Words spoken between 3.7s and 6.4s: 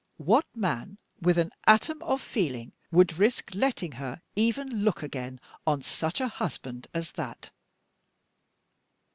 her even look again on such a